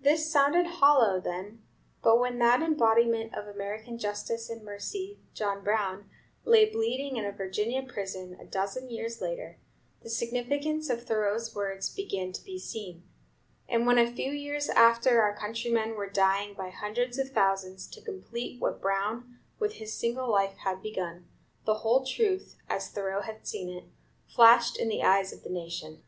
[0.00, 1.62] This sounded hollow then,
[2.02, 6.08] but when that embodiment of American justice and mercy, John Brown,
[6.46, 9.58] lay bleeding in a Virginia prison, a dozen years later,
[10.00, 13.02] the significance of Thoreau's words began to be seen;
[13.68, 18.00] and when a few years after our countrymen were dying by hundreds of thousands to
[18.00, 21.28] complete what Brown, with his single life, had begun,
[21.66, 23.84] the whole truth, as Thoreau had seen it,
[24.26, 26.02] flashed in the eyes of the nation.